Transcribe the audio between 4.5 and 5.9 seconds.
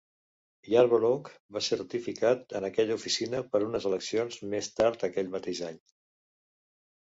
més tard aquell mateix any.